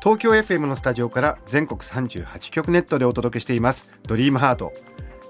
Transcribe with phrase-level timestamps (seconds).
[0.00, 3.90] 東京 FM のスタジオから全国38局ネットでお届けしています。
[4.04, 4.72] ドリームハート。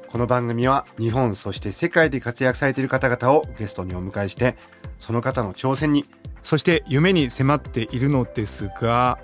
[0.09, 4.57] この番組は日本そして世界で活躍されている方々をゲストにお迎えして
[4.99, 6.07] その方の挑戦に
[6.43, 9.19] そして夢に迫っているのですが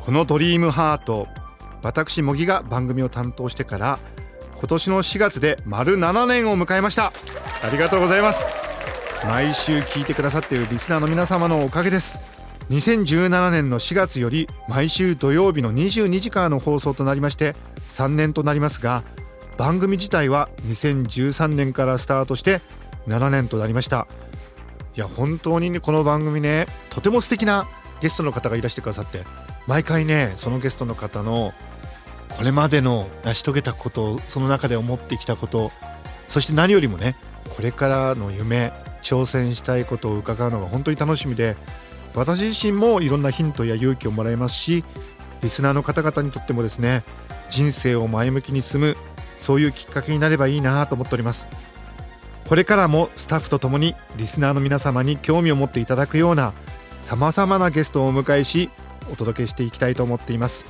[0.00, 1.26] このドリームハート
[1.82, 3.98] 私茂木が番組を担当してから
[4.58, 7.12] 今年の4月で丸7年を迎えました。
[7.62, 8.44] ありがとうございます。
[9.26, 12.43] 毎週聞いてくださっているリスナーの皆様のおかげです。
[12.70, 17.54] 2017年の4月より毎週土曜日の22時からの放送となりまして
[17.90, 19.02] 3年となりますが
[19.56, 22.60] 番組自体は2013年からスタートして
[23.06, 24.08] 7年となりました。
[24.96, 27.66] いや本当にねこの番組ねとても素敵な
[28.00, 29.24] ゲストの方がいらしてくださって
[29.66, 31.52] 毎回ねそのゲストの方の
[32.36, 35.72] これまでの成し遂げたことその中で思ってきたこと
[36.28, 37.16] そして何よりもね
[37.56, 41.56] これからの夢挑戦したいことを伺うのが本当に楽しみで
[42.14, 44.84] 私自身もいろんなヒントや勇気をもらえますし
[45.42, 47.02] リスナーの方々にとってもですね
[47.50, 48.96] 人生を前向きに進む
[49.36, 51.46] そういうきっかけになればいいなと思っております。
[52.48, 56.52] これからもスタッフとともにリスナーの皆様に興味を持っていただくような
[57.02, 58.70] さまざまなゲストをお迎えし
[59.10, 60.64] お届けしていきたいと思っています。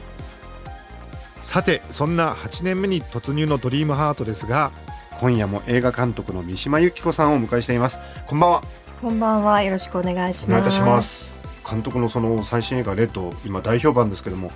[1.41, 4.73] さてそんな8年目に突入のドリームハートですが
[5.21, 7.99] 今夜も映画監督の三島由紀子さんをお迎えしています。
[8.27, 8.63] こんばんは。
[9.01, 9.63] こんばんは。
[9.63, 11.34] よろしくお願いします。
[11.69, 14.51] 監督のその最新映画レッド今大評判ですけども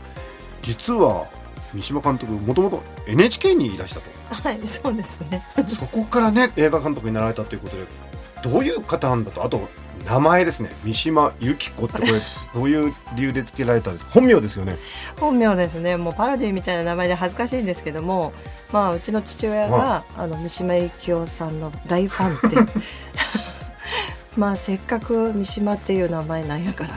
[0.63, 1.27] 実は
[1.73, 4.11] 三島監督もともと NHK にいらしたと。
[4.31, 5.43] はい、そうですね。
[5.69, 7.85] そこからね映画監督になられたということで
[8.43, 9.45] どういう方なんだと。
[9.45, 9.69] あと
[10.07, 10.71] 名前ですね。
[10.85, 12.13] 三島由紀子ってこれ
[12.55, 14.13] どういう理由で付けられたんですか？
[14.13, 14.77] 本名ですよね。
[15.21, 15.97] 本名ですね。
[15.99, 18.33] もうパロディみたいな名前で恥ずかしいんですけども、
[18.73, 22.73] まあうちの父親が、はあの三島由紀夫さんの大ファンで、
[24.39, 26.91] まあせっかく三島っていう名前なんやから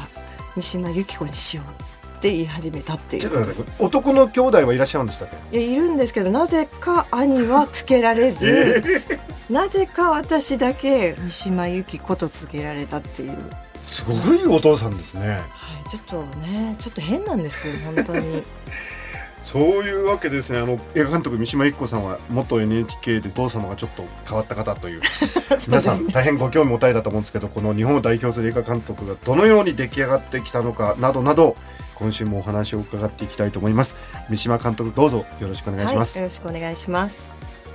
[0.55, 3.45] 三島由紀子にしようって言い始めたっていちょう
[3.79, 8.81] 男の兄弟はいらっしゃるんでしたっけいやいるんですけどなぜか兄はつけられず、え
[9.49, 13.37] ーなぜか私だけ三島由紀子とつけられたっていう。
[13.83, 15.39] すごいお父さんですねは
[15.85, 18.43] い、ちょっとね、ちょっと変なんですよ、本当に。
[19.41, 25.01] そういうわけですねあの映画監督三島由紀子さんは元 NHK でお父様がちょっと変わった方という
[25.67, 31.55] 皆さん大変ご興味持たれたと思うんですけどこの日本を代表する映画監督がどのように出来上がってきたのかなどなど
[31.95, 33.95] 今週もお話を伺っていきたいと思います。
[34.29, 37.29] 三島監督どうぞよろしくお願いします、はい、よろしくお願いします。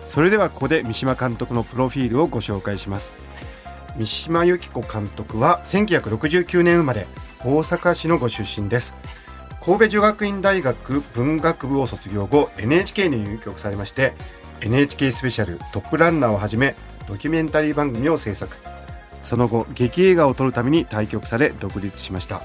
[0.04, 3.16] それではここで三島監督のプロフィールをご紹介します。
[3.98, 7.06] 三島由紀子監督は1969年生まれ
[7.44, 8.94] 大阪市のご出身です
[9.60, 14.14] 神戸女学院大学文学部を卒業後 NHK に入局されまして
[14.60, 16.74] NHK スペシャルトップランナーをはじめ
[17.06, 18.56] ドキュメンタリー番組を制作。
[19.22, 22.42] その後劇映画を撮るために対局され独立しました。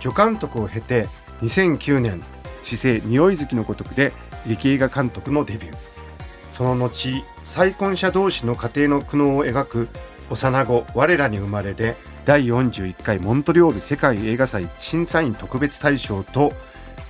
[0.00, 1.08] 助監督を経て
[1.42, 2.22] 2009年
[2.62, 4.12] 「姿勢匂い好きのごとく」で
[4.46, 5.76] 劇映画監督のデビュー。
[6.50, 9.88] その後再婚者同士の家庭の苦悩を描く
[10.30, 11.96] 幼子我らに生まれで
[12.26, 16.52] 第41回モントリオール世界映画祭審査員特別大賞と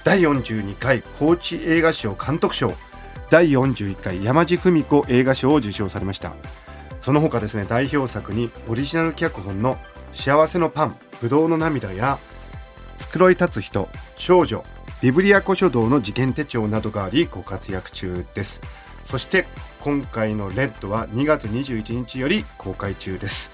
[0.04, 2.75] 第42回高知映画賞監督賞
[3.31, 6.34] 第41回山地文子映画賞を受賞されました。
[7.00, 9.78] その他ですね代表作にオリジナル脚本の
[10.12, 12.19] 「幸せのパン不動の涙」や
[13.10, 14.62] 「繕い立つ人少女
[15.00, 18.60] ビブリア古書道の事件手帳」などがありご活躍中です。
[19.03, 19.47] そして
[19.81, 23.50] 今回の「レッド」は2月21日より公開中です。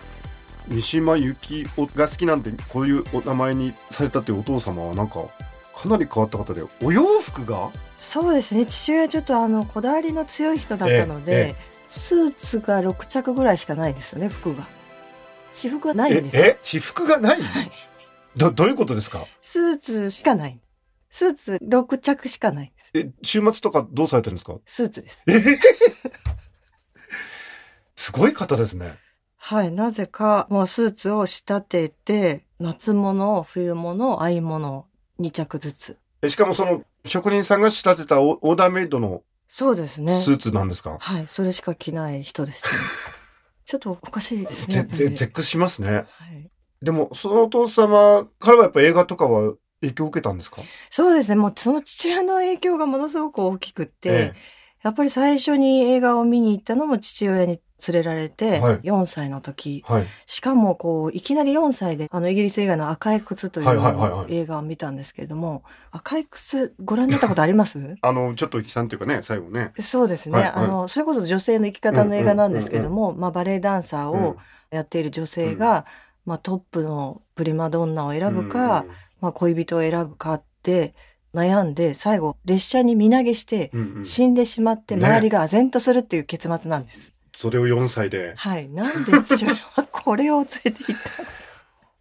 [0.69, 5.27] 三島由紀夫が好きなんでこういうお名前にされたというお父様はなんか
[5.75, 7.71] かなり変わった方でお洋服が？
[7.99, 8.67] そうですね。
[8.67, 14.67] 父親ちょっとあのこだわりの強い人だったので、ええスーツが6着ぐらいしかないですよね、服が。
[15.53, 16.43] 私服はないんえですよ。
[16.45, 17.43] え私服がない？
[17.43, 17.73] はい
[18.35, 19.27] どどういうことですか？
[19.43, 20.59] スーツしかない。
[21.11, 22.73] スーツ6着しかない。
[22.95, 24.55] え週末とかどうされてるんですか？
[24.65, 25.23] スーツです。
[27.95, 28.95] すごい方ですね
[29.45, 29.73] はい。
[29.73, 34.87] なぜか、もうスーツを仕立てて、夏物、冬物、合い物、
[35.19, 35.99] 2着ずつ。
[36.23, 40.23] えしかもその職人さんが仕立てたオオーダーメイドのそうですね。
[40.23, 41.27] スーツなんですか、はい。
[41.27, 42.75] それしか着ない人でした、ね。
[43.67, 44.85] ちょっとおかしいですね。
[44.85, 46.49] ぜぜ絶句しますねはい。
[46.81, 50.63] でもそのお父様からはやっぱ映画とかは影響を受けたんですか？
[50.89, 51.35] そうですね。
[51.35, 54.35] もうその父親の影響がものすごく大きくって、え
[54.83, 58.75] やっぱり最初に映画を見に行ったのも父親に連れられて、はい。
[58.81, 59.85] 4歳の時。
[59.87, 60.07] はい。
[60.27, 67.97] しかもこう、いきなり4歳で、あの、イギリス映画の赤い靴というい映画を見たんですけれども、赤い靴ご覧になったことあります？
[68.01, 69.73] あの、ちょっと悲惨っていうかね、最後ね。
[69.81, 70.53] そうですね、はいはい。
[70.65, 74.37] あの、それこそ女性の生き方の映画なんですけれども、まあ、バレエダンサーを
[74.71, 75.85] やっている女性が、
[76.25, 78.85] まあ、トップのプリマドンナを選ぶか、
[79.21, 80.95] まあ、恋人を選ぶかって
[81.35, 83.71] 悩んで、最後、列車に身投げして、
[84.05, 87.13] 死んでしまって、ね周りが唖然とするっていう結末なんです。
[87.35, 88.35] それを4歳で。
[88.37, 88.69] はい。
[88.69, 91.01] なんで父親は これを連れて行っ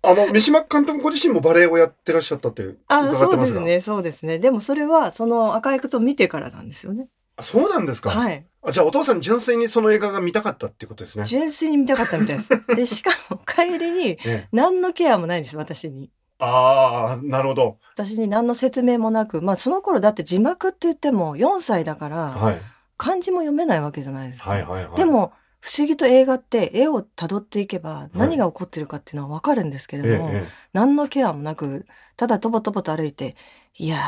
[0.02, 0.10] た？
[0.10, 4.40] あの、三島監督ご自身もバレエをやってらっしゃったって伺ってあ、ますがそうですね、そうですね。
[4.40, 7.08] でもそれは、その赤い靴を見てからなんですよね。
[7.38, 8.10] あそうなんですか。
[8.10, 8.46] はい。
[8.64, 11.26] あじゃあお父さん純粋にその映画が見たかったってことですね。
[11.26, 12.50] 純粋に見たかったみたいです。
[12.76, 16.12] で、しかも帰りに、 ええ、何のケアもないんです、私に。
[16.44, 17.78] ああ、なるほど。
[17.94, 22.62] 私に何の説明もなく、まあその頃だって字幕って言っても4歳だから、はい。
[22.98, 24.50] 漢字も読めないわけじゃないですか。
[24.50, 24.96] はいはいはい。
[24.96, 31.86] で、も、不思議と映画って絵を辿っていけばい何が起こってるかっていうのはわかるんですけれええども、え何のケアもなく、
[32.18, 33.36] ただとぼとぼと歩いて、
[33.78, 34.02] いやー、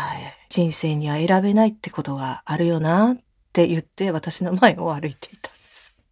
[0.50, 3.18] 人生には選べないってことがあるよなっ
[3.54, 5.54] て言って私の前を歩いていたん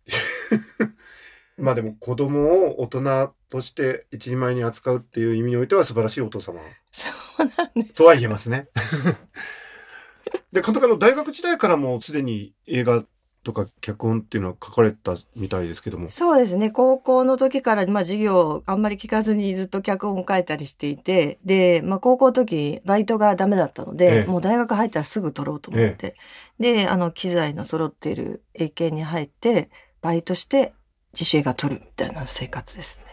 [0.06, 0.91] です。
[1.62, 6.60] えまあでも子供を大人として一人前に扱うっていう意味においては素晴らしいお父様
[6.92, 7.10] そ
[7.44, 7.94] うなんです。
[7.94, 8.68] とは言えますね。
[10.52, 13.04] で、監督あの大学時代からもすでに映画
[13.44, 16.10] とか脚本っていうのは書かれたみたいですけども。
[16.10, 16.70] そうですね。
[16.70, 26.16] 高校の時から、まあ授業あんまり聞かずにずっと脚本を書いたりしていて、で、まあ高校の時バイトがダメだったので、ええもう大学入ったらすぐ取ろうと思って、
[26.60, 29.70] で、あの機材の揃っている英検に入って、
[30.02, 30.74] バイトして
[31.14, 33.06] 自主映画撮るみたいな生活ですね。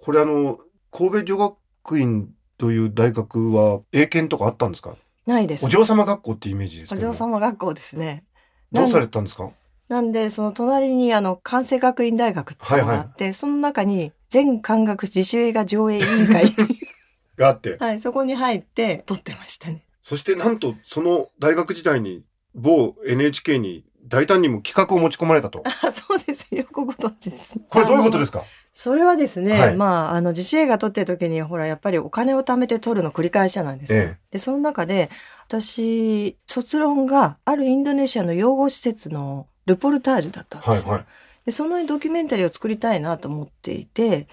[0.00, 0.58] これあの、
[0.90, 2.28] 神戸女学院
[2.58, 4.96] という大学は英検とかあったんですか？
[5.26, 5.64] ないです。
[5.64, 6.96] お嬢様学校ってイメージですお。
[6.96, 8.24] 嬢様学校ですね。
[8.72, 9.50] どうされてたんですか？
[9.88, 16.46] なんで、その隣にあの、関西学院大学っていうのがあって、その中に全漢学自主映画上映委員会
[17.36, 17.76] があって。
[17.80, 19.84] はい、そこに入って撮ってましたね。
[20.02, 22.24] そしてなんとその大学時代に
[22.54, 25.62] 某 NHK に大胆にも企画を持ち込まれたと。
[25.66, 26.64] あ、そうですよ。
[26.64, 27.58] くご存知です。
[27.70, 28.44] これどういうことですすか
[28.74, 34.00] それはですね、はいまあ、あの、自主映画撮ってる時に、ほら、やっぱりお金を貯めて撮るの繰り返しなんですよ。
[34.00, 35.08] えで、その中で、
[35.48, 40.90] 私、卒論があるインドネシアの養護施設のルポルタージュだったんですよ。
[40.90, 41.06] はいはい。
[41.46, 44.28] で、そのドキュメンタリーを作りたいなと思っていて、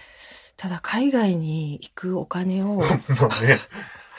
[0.58, 2.81] ただ海外に行くお金を。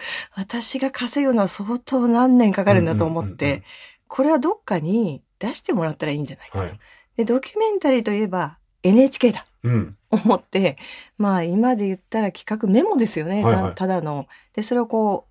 [0.35, 3.63] 私が稼ぐのは相当何年かかるんだと思って、
[4.09, 6.65] これはどっかに出してもらったらいいんじゃないかと。
[6.65, 6.79] はい。
[7.17, 9.47] で、ドキュメンタリーといえば NHK だ。
[9.65, 9.97] うん。
[10.11, 10.77] 思って、
[11.19, 13.43] まあ今で言ったら企画メモですよね。
[13.45, 14.29] はいはいなただの。
[14.55, 15.27] で、それをこ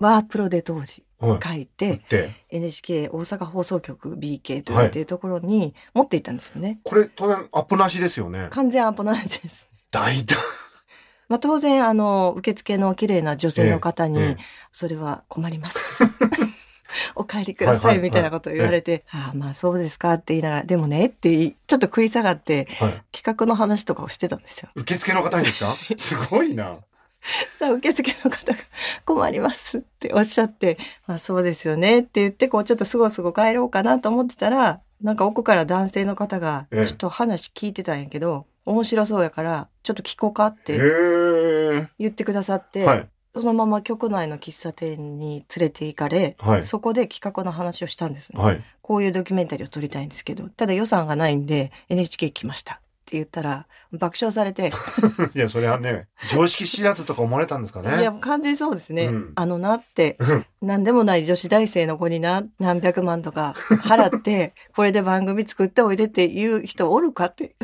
[0.00, 1.40] う、ワープロで当時はい。
[1.42, 6.78] 書いて、で、NHK 大阪放送局 BK といるところに持っていったんですよね。
[6.84, 8.46] これ当然アップなしですよね。
[8.50, 9.70] 完全アポなしです。
[9.90, 10.38] 大胆。
[11.28, 14.36] まあ当然、あの、受付の綺麗な女性の方に、ええ
[14.70, 15.78] それは困ります。
[17.14, 23.02] お帰りくださいみたいなことを言われて、ああ、まあそうですかって言いながら、でもねってちょっと食い下がってはい。
[23.12, 24.68] 企画の話とかをしてたんですよ。
[24.74, 25.74] 受付の方にですか？
[25.98, 26.76] すごいな。
[27.76, 28.58] 受付の方が
[29.04, 41.88] 困りますっておっしゃって、まあそうですよねって言って、こうちょっとすごすご帰ろうかなと思ってたら、なんか奥から男性の方が、ええちょっと話聞いてたんやけど、面白そうやから、ちょっと聞こうかっへてえ。
[41.98, 43.08] 言ってくださって、はい。
[43.34, 46.64] そのまま局内の喫茶店に連れて行かれ、はい。
[46.64, 48.42] そこで企画の話をしたんですね。
[48.42, 48.64] はい。
[48.82, 52.78] こういうドキュメンタリーを撮りたいんですけど、ただ予算がないんで NHK 来ましたっ
[53.10, 54.70] て言ったら、爆笑されて、
[55.34, 58.00] いや、それはね、常識知らずとか思われたんですかね。
[58.00, 59.06] いや、完全にそうですね。
[59.06, 67.56] うんあのなって、うんなんでもない女子大生の子にな、何百万とか払って、これで番組作っておいでっていう人おるかって、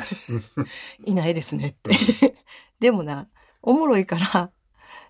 [1.05, 2.35] いないですねって。
[2.81, 3.29] でもな、
[3.61, 4.51] おもろいから、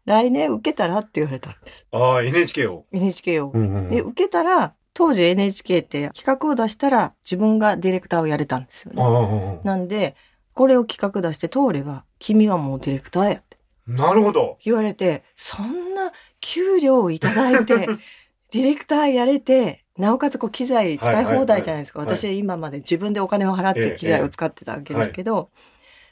[0.04, 1.86] 来年受けたらって言われたんです。
[1.90, 2.84] ああ、NHK を。
[2.92, 3.50] NHK を。
[3.54, 9.58] うんうんで、受けたら、当時 NHK って企画を出したら自分がディレクターをやれたんですよああね。
[9.58, 10.14] ああなんで、
[10.52, 14.56] これを企画出して通れば、君はもうディレクターやってなるほど。
[14.64, 17.74] 言われて、そんな給料をいただいて、
[18.52, 22.00] ディレクターやれて、なおかつこう機材使い放題じゃないですか。
[22.00, 25.50] はいはいはい私は今まで自分でお金を払っええて機材を使ってたわけですけど、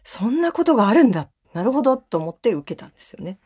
[0.05, 1.29] そんなことがあるんだ。
[1.55, 3.39] なるほどと思って受けたんですよね。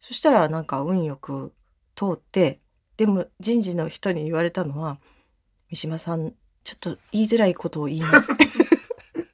[0.00, 1.52] そしたらなんか運よく
[1.94, 2.60] 通って、
[2.96, 4.98] でも人事の人に言われたのは、
[5.70, 6.32] 三島さん、
[6.64, 8.28] ちょっと言いづらいことを言います。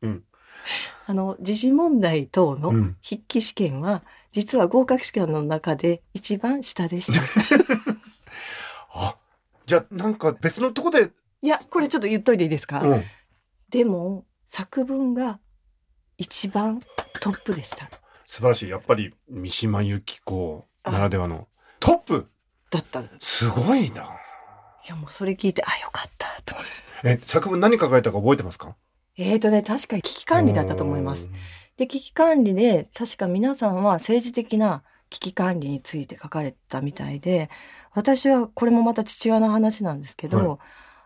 [0.02, 0.24] うん
[1.06, 4.02] あの、時事問題等のうん筆記試験は
[4.32, 7.20] 実は合格試験の中で一番下でした。
[8.92, 9.16] あ、
[9.66, 13.04] じゃあなんか別のとこで、いや、これちょっと言っといていいですか、うん。
[13.68, 15.38] でも、作文が
[16.16, 16.80] 一番
[17.20, 17.88] トップでした。
[18.34, 18.68] 素晴らしい。
[18.68, 21.46] やっぱり三島由紀子ならではの
[21.78, 22.26] トップ
[22.68, 23.44] だったす。
[23.44, 24.02] すごいな。
[24.02, 26.56] いや、もうそれ聞いて、あ、よかった、と。
[27.04, 28.74] え、作文何書かれたか覚えてますか？
[29.16, 31.30] えーとね、確かに危機管理だったと思います。。
[31.76, 37.50] で、危機管理で、確か皆さんは政治的な危機管理について書かれたみたいで、
[37.92, 40.58] 私は、これもまた父親の話なんですけど、はい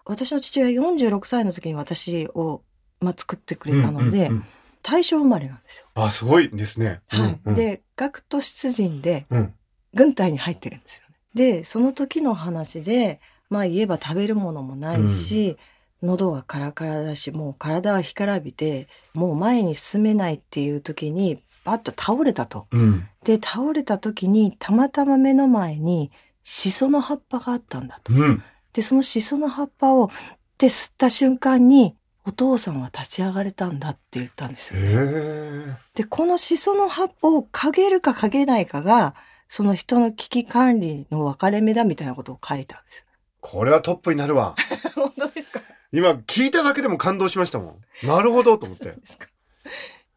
[0.06, 2.62] 私の父親46歳の時に私を、
[3.00, 4.44] まあ、作ってくうんれたので、うんうん
[4.82, 5.86] 大正生まれなんですよ。
[5.94, 7.00] あ、すごいですね。
[7.08, 7.20] はい。
[7.20, 9.54] うんうん、で、学徒出陣でうん。
[9.94, 11.16] 軍隊に入ってるんですよね。
[11.34, 13.20] で、その時の話で、
[13.50, 15.56] まあ言えば食べるものもないし、
[16.02, 22.66] 喉はカラカラだし、もう体は干からびて、もう前に進めないっていう時に、バッと倒れたと。
[22.70, 23.08] うん。
[23.24, 26.10] で、倒れた時に、たまたま目の前に、
[26.44, 28.12] シソの葉っぱがあったんだと。
[28.12, 28.42] うん。
[28.72, 30.10] で、そのシソの葉っぱを、っ
[30.56, 31.94] て吸った瞬間に、
[32.28, 34.80] お父さんは立ち上がれたんだって言ったんですよ。
[34.80, 35.76] へえ。
[35.94, 39.14] で、このシソの葉っぱを嗅げるか嗅げないかが、
[39.48, 43.06] その人の危機管理の分かれ目だみたいなことを書いたんです。
[43.40, 44.54] これはトップになるわ。
[44.94, 45.62] 本当ですか？
[45.90, 48.06] 今聞いただけでも感動しましたもん。
[48.06, 48.84] なるほどと思って。
[48.84, 49.26] ですか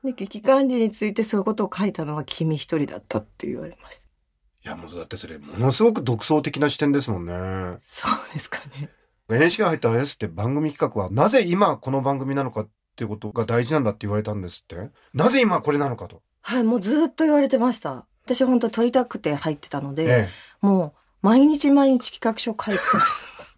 [0.03, 4.06] で危機管理についてそういうことを書いたのは君一人だったって言われました。
[4.65, 7.80] いや、もうだってそれ、ものすごく独創的な視点ですもんね。
[7.88, 8.89] そうですかね。
[9.35, 14.89] NHK が入ったあれですって番組企画は、なぜ今この番組なのかっていうことが大事なんだって言われたんですって？
[15.13, 16.21] なぜ今これなのかと？
[16.41, 18.05] はい、もうずっと言われてました。
[18.25, 20.29] 私本当撮りたくて入ってたので、え
[20.61, 22.81] もう毎日毎日企画書書いて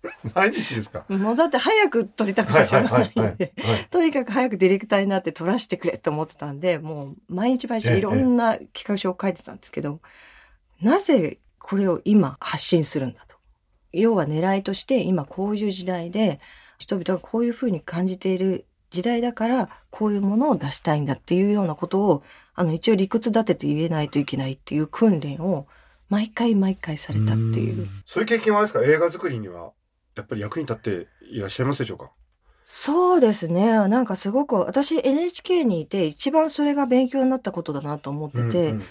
[0.05, 0.29] え。
[0.35, 1.01] 毎日ですか？
[1.07, 1.13] た。
[1.17, 2.89] もうだって早く撮りたくはいてしょはいう。
[2.89, 3.53] がないんで。
[3.57, 10.01] はいとにかく早くディレクターになって撮らせてくれと思ってたんで、もう毎日毎日いろんな企画書を書いてたんですけど、
[10.81, 13.32] なぜこれを今発信するんだと。
[13.93, 16.39] 要は狙いとして今こういう時代で
[16.79, 22.23] 人々がこういうふうに感じている時代だからこういうものを出したいんだっていうようなことを
[22.55, 25.67] あの一応理屈立てて言えないといけないっていう訓練を
[26.09, 27.87] 毎回毎回されたっていう。
[28.05, 28.83] そういう経験はあれですか？
[28.83, 29.71] 映画作りには、
[30.15, 32.11] やっぱり役に立っていらっしゃいますでしょうか？
[32.65, 33.65] そうですね。
[33.87, 38.83] なんかすごく私 NHK にいて一番それが勉強になったことだなと思ってて、うんうん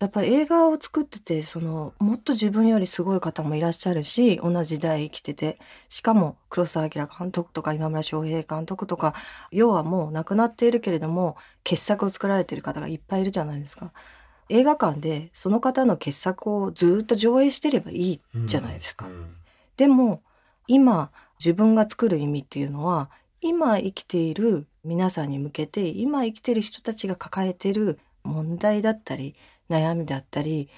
[0.00, 5.58] やっぱり映画を作ってて、その、もっと自分よりすごい方もいらっしゃるし、同じ時代生きてて、
[5.90, 9.14] しかも黒澤明監督とか今村翔平監督とか、
[9.50, 13.92] 要はもう亡くなっているけれども、傑作を作られている方がいっぱいいるじゃないですか。
[14.48, 19.06] 映画館でその方の傑作をずっと上映してればいいじゃないですか。
[19.06, 19.36] うん
[19.80, 20.22] でも、
[20.66, 29.34] 今、自分が作る意味っていうのは、今生きている皆さんに向けて、今生きている人たちが抱えている問題だったり、
[29.70, 30.68] 悩みだったり、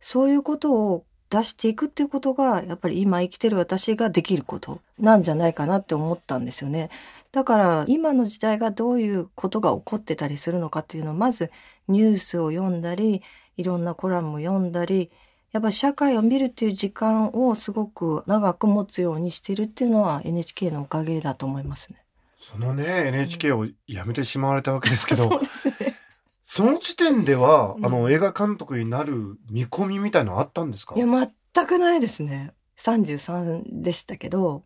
[0.00, 6.90] そういうことを出していくっていうことが、やっぱり今生きてる私ができることなんじゃないかなって思ったんですよね。
[7.32, 11.50] だから、今の時代がどういうことが起こってたりするのかっていうのを、まず
[11.88, 13.22] ニュースを読んだり、
[13.56, 15.10] いろんなコラムを読んだり、
[15.52, 22.02] やっぱり社会を見るっていう時間をすごく長く持つようにしてるっていうのは NHK のおかげだと思いますね。
[22.38, 25.74] そのね、NHK を辞めてしまわれたわけですけど、 そうですね。
[26.54, 30.94] その時点では、うんあの、映画監督になる見込みみたいのあったんですか？
[30.96, 32.52] いや、全くないですね。
[32.78, 34.62] 33でしたけど、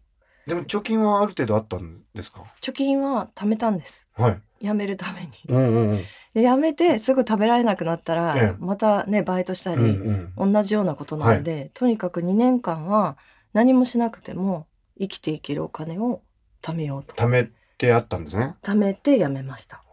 [0.49, 2.43] でも貯金はある程度あったんですか？
[2.61, 4.05] 貯金は貯めたんです。
[4.15, 4.43] はい。
[4.63, 5.29] 辞めるために。
[5.49, 5.97] うんうんうん。
[6.35, 13.17] で辞めてすぐ食べられなくなったら、ええまたね、バイトしたり、うんうん同じようなことなので、とにかく2年間は
[13.53, 14.67] 何もしなくても
[14.99, 16.23] 生きていけるお金を
[16.63, 17.15] 貯めようと。
[17.15, 18.57] 貯めてあったんですね。
[18.61, 19.85] 貯めて辞めました。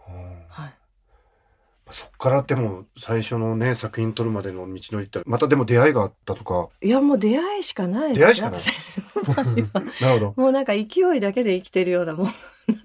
[1.94, 6.70] そっからでも最初のね作品撮るまでの道のりってまたでも出会いがあったとか。
[6.82, 8.16] いや、もう出会いしかない。
[8.16, 8.60] 出会いしかない？
[8.60, 8.68] 私
[10.02, 10.34] なるほど。
[10.36, 10.86] もうなんか勢
[11.16, 12.26] いだけで生きてるようなもん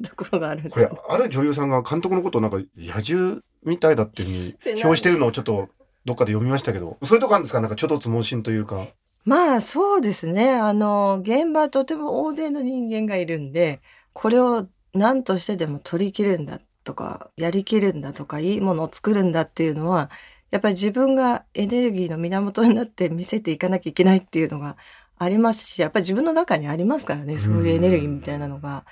[0.01, 5.69] なところがあるこれある女優さんが監督のことをなんか野獣みたいだっていうふうに表してるのをちょっと
[6.05, 6.99] どっかで読みましたけど。
[7.03, 7.61] そういうとこあるんですか？
[7.61, 8.87] なんかちょっとつ盲信というか。
[9.25, 10.53] まあそうですね。
[10.55, 13.81] あの、現場はとても大勢の人間がいるんで、
[14.13, 20.11] これを何としてでも取り切るんだとか、やりきるんだとか、いいものを作るんだっていうのは、
[20.51, 24.79] やっぱり自分がエネルギーの源になって見せていかなきゃいけないっていうのが
[25.19, 28.87] ありますし、やっぱり自分の中にありますからね、そういうエネルギーみたいなのが。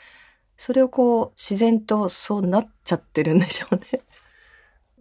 [0.58, 4.02] それをこう、自然とそうなっちゃってるんでしょうね。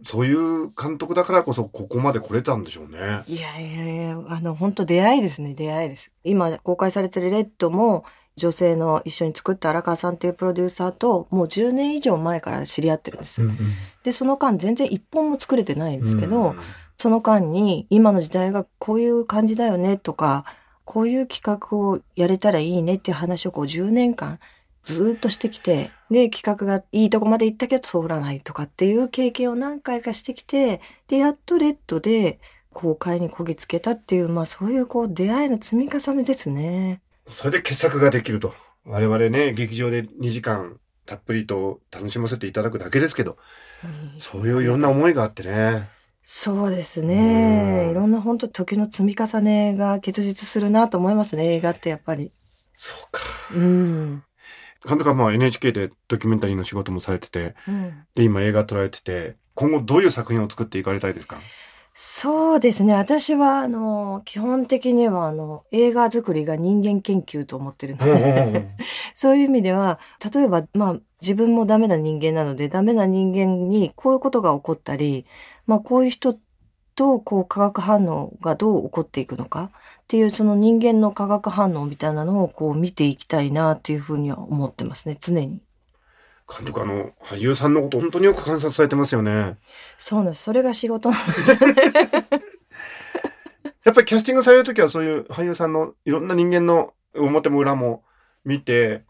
[0.04, 3.22] そういう監督だからこそここまで来れたんでしょうね。
[3.26, 6.10] いやいやいや、あの、本当出会いですね、出会いです。
[6.24, 8.04] 今公開されてるレッドも、
[8.36, 13.48] 女性の一緒に作った荒川さんっていうプロデューサーと、もう10年以上前から知り合ってるんですよ。
[14.04, 16.54] で、その間全然一本も作れてないんですけど、
[16.98, 20.44] その間に今の時代がこういう感じだよねとか、
[20.84, 24.38] こういう企画をやれたらいいねっていう話をこう10年間
[24.82, 32.38] ずーっとしてきて、で、企画がいいとこまで行ったけど通らないとかっていう経験を何回かしてきて、で、やっとレッドで
[32.72, 37.00] 公開にこぎつけたっていう、まあそういうこう出会いの積み重ねですね。
[37.26, 38.54] それで傑作ができると。
[38.84, 43.36] 我々ね、劇場で2時間たっぷりと楽しませていただくだけですけど、
[44.18, 45.88] そういういろんな思いがあってね。
[46.22, 47.86] そうですうね。
[47.86, 52.32] んいろんな本当時の積み重ねが結実するなと思いますね、映画ってやっぱり。
[52.74, 53.22] そうか。
[53.54, 54.22] うん。
[54.86, 61.40] 監督はまあ NHK でドキュメンタリーの仕事もされてて、うんで、今映画撮られてて、今後どういう作品を作っていかれたいですか？
[61.98, 62.92] そうですね。
[62.92, 68.76] 私は、あの、基本的には、あの、映画作りが人間研究と思ってるので、
[69.14, 69.98] そういう意味では、
[70.32, 75.24] 例えば、まあ、自分もダメな人間なので、ダメな人間にこういうことが起こったり、
[75.66, 76.38] まあ、こういう人
[76.94, 79.70] と、こう、化学反応がどう起こっていくのか
[80.02, 85.65] っていう、その人間の化学反応みたいなのを、こう、見ていきたいなっていうふうには思ってますね、常に。
[86.48, 89.56] 監督あの、俳優さんのこと本当によく観察されてますよね。
[89.98, 90.44] そうなんです。
[90.44, 91.82] それが仕事なんですよね。
[93.84, 98.02] やっぱりキャスティングされるときはそういう俳優さんのいろんな人間の表も裏も
[98.44, 99.04] 見て、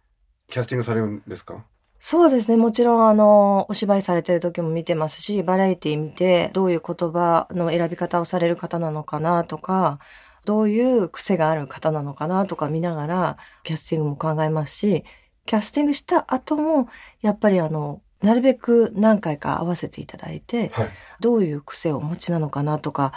[0.49, 1.65] キャスティングされるんですか？
[1.99, 2.57] そうですね。
[2.57, 9.99] もちろん、あの、お芝居されてる時も見てますし、バラエティ見て、どういう言葉の選び方をされる方なのかなとか、
[10.45, 15.05] どういう癖がある方なのかなとか見ながら、キャスティングも考えますし、
[15.47, 16.89] キャスティングした後も、
[17.23, 20.91] やっぱりあの、なるべく何回か合わせていただいて、はい。
[21.21, 23.13] どういう癖をお持ちなのかなとか、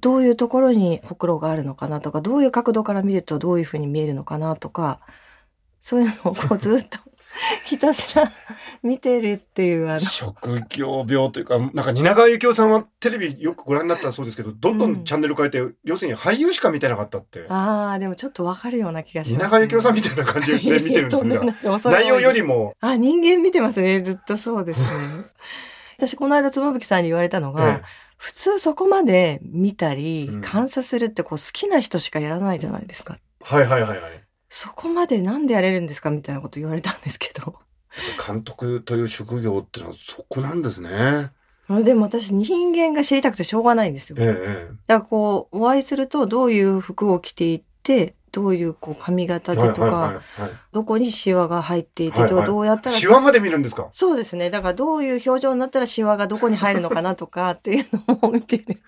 [0.00, 5.00] どういうところにほくろがあるのかなとか、どういう角度から見るとどういうふうに見えるのかなとか、
[5.82, 6.98] そういうのをこうずっと
[7.64, 8.30] ひたすら
[8.82, 17.46] 見てるっていう、あの、職業病というか、なんか蜷川幸雄さんはテレビよくご覧になったそうですけど、どんどんチャンネル変えて、要するに俳優しか見てなかったって。
[17.48, 24.00] ああ、でもちょっとわかるような気がします、蜷川幸雄さんみたいな感じで見てるんです とんでもねない恐れ多い内容よりも、あ、人間見てますね。
[24.00, 24.86] ずっとそうですね。
[25.98, 27.82] 私、この間、妻夫木さんに言われたのが、え
[28.18, 33.16] 普通そこまで見たりうん、観察するってこう好きな人しかやらないじゃないですか。
[33.16, 34.27] えはいはいはいはい。
[34.50, 37.54] そこまでなんでやれるんですかみたいなこと言われたんですけど。
[38.26, 41.30] 監督という職業ってのはそこなんですね。
[41.84, 44.16] でも私人間が知りたくてしょうがないんですよ。
[44.18, 50.22] ええだかえらこう、お会いするとどういう服を着ていって、どういうこう髪型えでとか、
[50.72, 52.96] どこにシワが入っていて、はいはいどうやったら。
[52.96, 53.88] シワまで見るんですか？
[53.92, 54.48] そうですね。
[54.48, 58.80] だからどういう表情になったらシワがどこに入るのかなとか っていうのを見てる。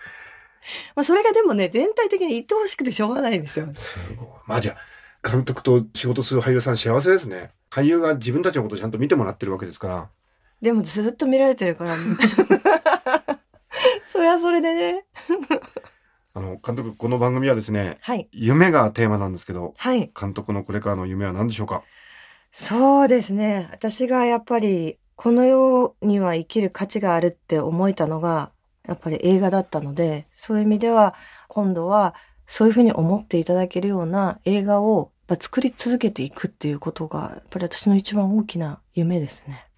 [0.95, 3.67] まあそれがでもね、全体的に愛おしくてしょうがないんですよ。
[3.75, 4.29] すごい。
[4.47, 4.77] まあじゃあ、
[5.23, 7.51] 監督と仕事する俳優さん幸せですね。
[7.71, 10.09] 俳優が自分たちのことをちゃんと見てもらってるわけですから。
[10.61, 11.97] でもずっと見られてるから。
[14.07, 15.05] それはそれでね。
[16.35, 18.29] あの、監督、この番組はですね、はい。
[18.33, 20.11] 夢がテーマなんですけど、はい。
[20.19, 21.83] 監督のこれからの夢は何でしょうか？
[22.53, 23.69] そうですね。
[23.73, 28.51] 私がやっぱり、この世には生きる価値があるって思えたのが、
[28.87, 31.15] やっぱり映画だったので、そういう意味では、
[31.49, 32.15] 今度は、
[32.51, 39.69] そういうふうに思っていただけるような映画をやっぱ作り続けていくっていうことが、やっぱり私の一番大きな夢ですね。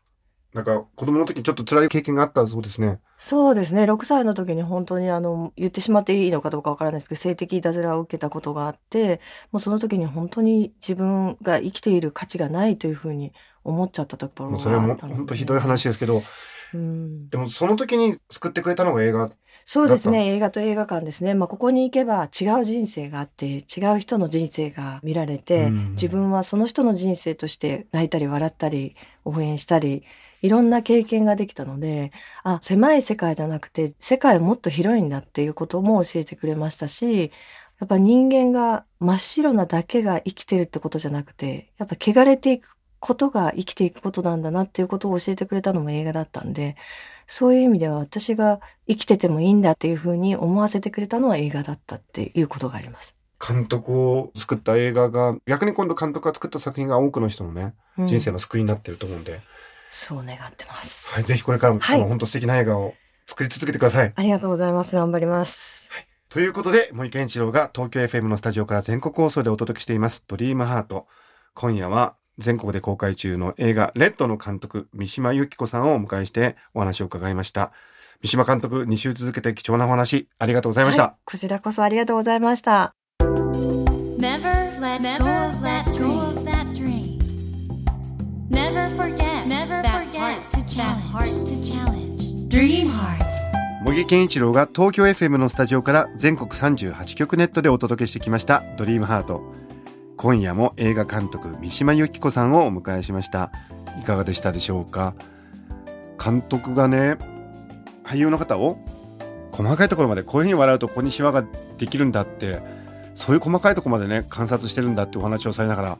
[0.54, 2.98] なんか、子供の時にちょっと辛い経験があったそうですね。
[3.18, 3.84] そうですね。
[3.84, 16.22] 6歳の時に本当にあの、言ってしまっていいのかどうかわからないですけど、性的いたずらを受けたことがあって、もうその時に本当に自分が生きている価値がないというふうに思っちゃったところがあもうそれはもうったので本当ひどい話ですけど、
[16.72, 17.28] うん。
[17.28, 19.30] でもその時に救ってくれたのが映画。
[19.64, 20.26] そうですね。
[20.34, 21.34] 映画と映画館ですね。
[21.34, 23.60] まあ、ここに行けば違う人生があって、違
[23.96, 30.02] う人の人生が見られて、うん自分はその人の人生として泣いたり笑ったり、応援したり、
[30.42, 37.30] いろんな経験ができたので、あ、狭い世界じゃなくて、世界はもっと広いんだっていうことも教えてくれましたし、
[37.80, 46.76] やっぱ人間が真っ白なだけが生きてるってことじゃなくて、やっぱ汚れていくことが生きていくことなんだなっていうことを教えてくれたのも映画だったんで、
[47.26, 53.16] そういう意味では私が生きててもいいんだっていうふうに思わせてくれたのは映画だったっていうことがあります。
[53.44, 59.40] 監督を作った映画が、逆に今度監督が作った作品が多くの人のね、うん人生の救いになってると思うんで、
[59.90, 61.12] そう願ってます。
[61.12, 62.94] はい、ぜひこれからも、はいこの本当素敵な映画を
[63.26, 64.12] 作り続けてください。
[64.14, 64.94] ありがとうございます。
[64.94, 65.90] 頑張ります。
[66.28, 71.08] ということで、森健一郎が東京 FM のスタジオから全国放送でお届けしています、ドリームハート。
[71.54, 77.72] 今夜は全国で公開中の映画、レッドの監督、三島由紀子さんをお迎えしてお話を伺いました。
[78.22, 81.02] 三島監督、2週続けて貴重なお話、ありがとうございました。
[81.02, 82.94] はいこちらこそありがとうございました。
[83.20, 85.84] Never let go of that
[86.74, 87.18] dream.
[88.50, 91.42] Never forget, never forget to challenge.
[92.48, 93.22] Dream Heart
[93.82, 99.42] 茂木健一郎が東京 FM のスタジオから全国38局ネットでお届けしてきました「ドリームハート
[100.22, 103.50] 今夜も映画監督三島由紀子さんをお迎えしました。
[104.00, 105.16] いかがでしたでしょうか？
[106.22, 107.18] 監督がね
[108.04, 108.78] 俳優の方を
[109.50, 111.44] 細かいところまでこういうふうに笑うとここにシワが
[111.76, 112.62] できるんだって
[113.16, 115.98] そういう細かいとこまでね観察してるんだってお話をされながら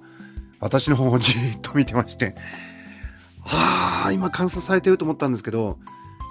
[0.60, 2.36] 私の方をじっと見てまして。
[3.40, 5.80] はあ今観察されてると思ったんですけど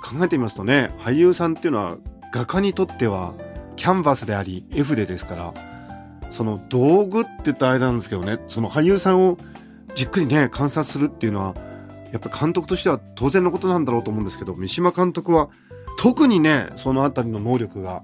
[0.02, 1.98] 考えてみますとね俳優さんっていうのは
[2.32, 3.34] 画家にとっては
[3.76, 5.71] キャンバスであり絵筆ですから
[6.32, 9.38] その道具って言ったらあれなんですけどねその俳優さんを
[9.96, 11.56] じっくりね観察するっていうのは
[12.12, 15.50] やっぱ監督としては当然のことなんだろうと思うんですけど三島監督は
[16.00, 18.02] 特にねその辺りの能力が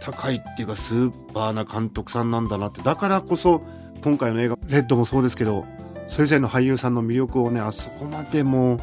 [0.00, 3.62] 高いっていうかスーパーな監督さんなんだなってだからこそ
[4.02, 5.64] 今回の映画「レッド」もそうですけど
[6.06, 8.78] それぞれの俳優さんの魅力をねあそこまでも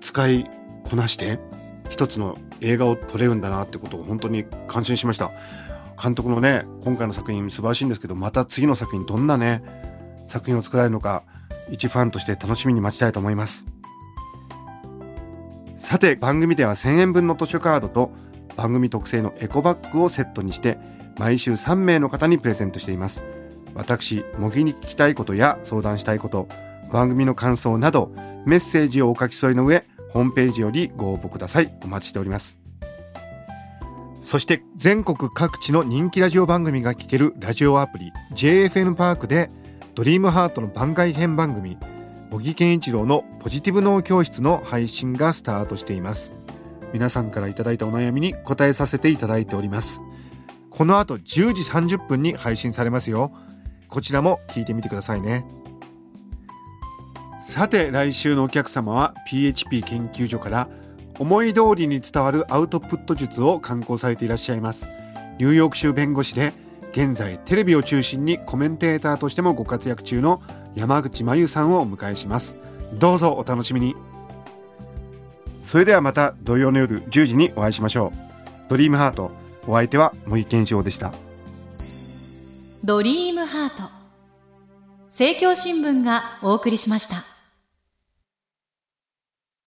[0.00, 0.50] 使い
[0.84, 1.40] こなして
[1.88, 5.32] 一つの映画を撮れるんだなってことを本当に感心しました。
[6.00, 9.62] 監督のね今回の作品素晴らしいんですけどまた次の作品どんなね
[10.26, 11.24] 作品を作られるのか
[11.70, 13.64] 一ファンとして楽しみに待ちたいと思います。
[15.76, 18.10] さて番組では1000円分の図書カードと
[18.56, 20.78] 番組特製のエコバッグをセットにして
[21.18, 23.22] 毎週3名の方にプレゼントしています。
[23.74, 26.48] 私模擬に聞きたいことや相談したいこと
[26.92, 28.10] 番組の感想など
[28.46, 31.72] メッセージをお書き添えの上ホームページよりご応募ください。
[31.84, 32.65] お待ちしております。
[34.26, 39.52] そして全国各地の人気ラジオ番組が聴けるラジオアプリ JFN パークで
[39.94, 41.78] ドリームハートの番外編番組
[42.32, 46.34] 茂木健一郎のポジティブ脳教室の配信がスタートしています。
[46.92, 50.00] 皆さんからいただいたお悩みに答えさせていただいております。
[50.70, 53.30] この後10時30分に配信されますよ。
[53.86, 55.46] こちらも聞いてみてくださいね。
[57.40, 60.68] さて来週のお客様は PHP 研究所から
[61.18, 64.88] 思い通りに伝わるアウトプット術を刊行されていらっしゃいます。
[65.38, 66.52] ニューヨーク州弁護士で
[66.92, 70.40] 現在テレビを中心にコメンテーターとしてもご活躍中の
[70.74, 72.56] 山口真由さんをお迎えします。
[72.94, 73.94] どうぞお楽しみに。
[75.62, 78.18] それではまた土曜の夜10時にお会いしましょう。
[78.68, 79.30] ドリームハート
[79.66, 81.12] お相手は森健一郎でした。
[82.84, 83.90] ドリームハート。
[85.06, 87.35] 政教新聞がお送りしました。